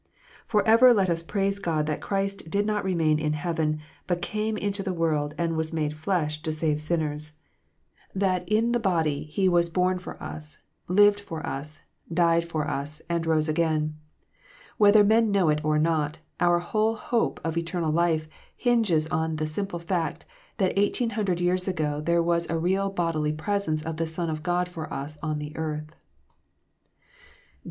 [0.47, 3.77] For ever let us praise God that Christ did not remain in heaven,
[4.07, 7.33] but came into the world and was made flesh to save sinners;
[8.15, 9.33] that in the body, THE REAL PRESENCE.
[9.35, 13.95] 203 He was born for us, lived for us, died for us, and rose again.
[14.77, 18.27] Whether men know it or not, OUT whole hope of eternal life
[18.57, 20.25] hinges on the simple fact,
[20.57, 24.41] that eighteen hundred years ago there was a real bodily presence of the Son of
[24.41, 25.95] God for us on the earth.